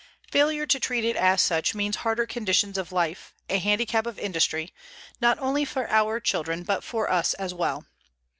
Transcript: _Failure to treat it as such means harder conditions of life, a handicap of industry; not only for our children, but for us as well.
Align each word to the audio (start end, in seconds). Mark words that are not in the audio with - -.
_Failure 0.31 0.67
to 0.69 0.79
treat 0.79 1.05
it 1.05 1.15
as 1.15 1.43
such 1.43 1.75
means 1.75 1.97
harder 1.97 2.25
conditions 2.25 2.75
of 2.75 2.91
life, 2.91 3.35
a 3.49 3.59
handicap 3.59 4.07
of 4.07 4.17
industry; 4.17 4.73
not 5.21 5.37
only 5.37 5.63
for 5.63 5.87
our 5.91 6.19
children, 6.19 6.63
but 6.63 6.83
for 6.83 7.07
us 7.11 7.35
as 7.35 7.53
well. 7.53 7.85